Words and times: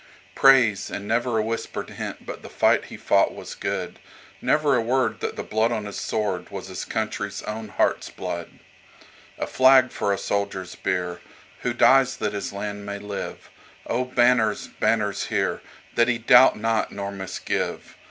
Praise, 0.33 0.89
and 0.89 1.07
never 1.07 1.37
a 1.37 1.43
whispered 1.43 1.91
hint 1.91 2.25
but 2.25 2.41
the 2.41 2.49
fight 2.49 2.85
he 2.85 2.97
fought 2.97 3.35
was 3.35 3.53
good; 3.53 3.99
Never 4.41 4.75
a 4.75 4.81
word 4.81 5.19
that 5.19 5.35
the 5.35 5.43
blood 5.43 5.71
on 5.71 5.85
his 5.85 5.99
sword 5.99 6.49
was 6.49 6.69
his 6.69 6.85
country's 6.85 7.43
own 7.43 7.67
heart's 7.67 8.09
blood.A 8.09 9.45
flag 9.45 9.91
for 9.91 10.11
a 10.11 10.17
soldier's 10.17 10.75
bierWho 10.75 11.77
dies 11.77 12.17
that 12.17 12.33
his 12.33 12.51
land 12.51 12.83
may 12.83 12.97
live;O 12.97 14.03
banners, 14.05 14.69
banners 14.79 15.25
here, 15.25 15.61
That 15.93 16.07
he 16.07 16.17
doubt 16.17 16.57
not 16.57 16.91
nor 16.91 17.11
misgive! 17.11 17.95